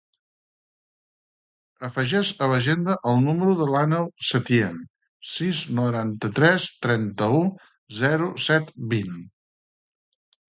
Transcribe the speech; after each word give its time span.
Afegeix 1.87 2.31
a 2.45 2.47
l'agenda 2.51 2.95
el 3.11 3.21
número 3.25 3.53
de 3.59 3.67
l'Àneu 3.73 4.07
Setien: 4.29 4.79
sis, 5.35 5.61
noranta-tres, 5.81 6.67
trenta-u, 6.87 7.43
zero, 7.99 8.31
set, 8.49 8.73
vint. 8.97 9.23